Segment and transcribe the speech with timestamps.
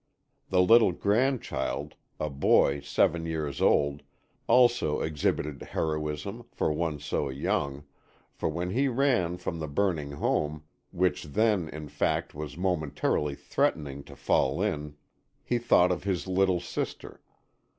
[0.49, 4.01] The little grandchild, a boy seven years old,
[4.47, 7.83] also exhibited heroism, for one so young,
[8.33, 14.03] for when he ran from the burning home, which then, in fact, was momentarily threatening
[14.05, 14.95] to fall in,
[15.43, 17.21] he thought of his little sister.